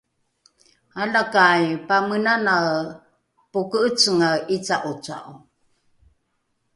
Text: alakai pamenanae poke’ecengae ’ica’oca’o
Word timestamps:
alakai 1.01 1.63
pamenanae 1.87 2.75
poke’ecengae 3.51 4.39
’ica’oca’o 4.55 5.33